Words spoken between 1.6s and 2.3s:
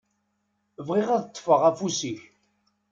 afus-ik.